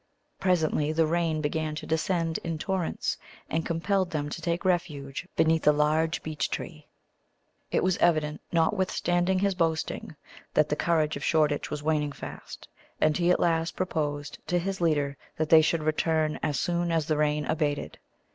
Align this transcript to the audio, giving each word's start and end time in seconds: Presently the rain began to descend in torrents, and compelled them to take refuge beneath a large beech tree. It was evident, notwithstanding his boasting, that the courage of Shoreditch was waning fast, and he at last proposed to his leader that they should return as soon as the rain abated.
Presently 0.39 0.91
the 0.91 1.05
rain 1.05 1.41
began 1.41 1.75
to 1.75 1.85
descend 1.85 2.39
in 2.39 2.57
torrents, 2.57 3.19
and 3.51 3.63
compelled 3.63 4.09
them 4.09 4.29
to 4.29 4.41
take 4.41 4.65
refuge 4.65 5.27
beneath 5.35 5.67
a 5.67 5.71
large 5.71 6.23
beech 6.23 6.49
tree. 6.49 6.87
It 7.69 7.83
was 7.83 7.97
evident, 7.97 8.41
notwithstanding 8.51 9.37
his 9.37 9.53
boasting, 9.53 10.15
that 10.55 10.69
the 10.69 10.75
courage 10.75 11.17
of 11.17 11.23
Shoreditch 11.23 11.69
was 11.69 11.83
waning 11.83 12.13
fast, 12.13 12.67
and 12.99 13.15
he 13.15 13.29
at 13.29 13.39
last 13.39 13.75
proposed 13.75 14.39
to 14.47 14.57
his 14.57 14.81
leader 14.81 15.17
that 15.37 15.49
they 15.49 15.61
should 15.61 15.83
return 15.83 16.39
as 16.41 16.59
soon 16.59 16.91
as 16.91 17.05
the 17.05 17.17
rain 17.17 17.45
abated. 17.45 17.99